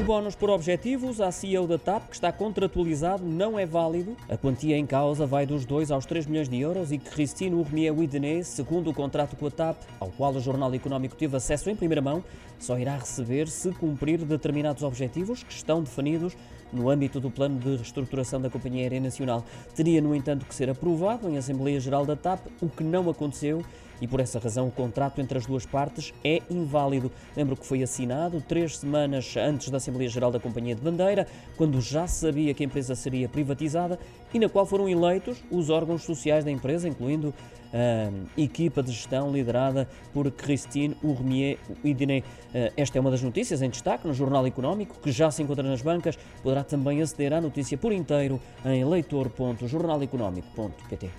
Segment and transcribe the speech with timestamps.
[0.00, 4.16] O bónus por objetivos à CEO da TAP, que está contratualizado, não é válido.
[4.30, 7.92] A quantia em causa vai dos 2 aos 3 milhões de euros e Christine Urmier
[7.92, 11.76] Widené, segundo o contrato com a TAP, ao qual o Jornal Económico teve acesso em
[11.76, 12.24] primeira mão,
[12.58, 16.34] só irá receber se cumprir determinados objetivos que estão definidos
[16.72, 19.44] no âmbito do plano de reestruturação da Companhia Aérea Nacional.
[19.74, 23.62] Teria, no entanto, que ser aprovado em Assembleia Geral da TAP, o que não aconteceu
[24.00, 27.10] e por essa razão o contrato entre as duas partes é inválido.
[27.36, 31.80] Lembro que foi assinado três semanas antes da Assembleia Geral da Companhia de Bandeira, quando
[31.80, 33.98] já sabia que a empresa seria privatizada
[34.32, 37.34] e na qual foram eleitos os órgãos sociais da empresa, incluindo
[37.72, 42.24] a equipa de gestão liderada por Christine Urmier Idiné.
[42.76, 45.80] Esta é uma das notícias em destaque no Jornal Económico, que já se encontra nas
[45.80, 46.18] bancas.
[46.42, 51.10] Poderá também aceder à notícia por inteiro em leitor.jornaleconómico.pt.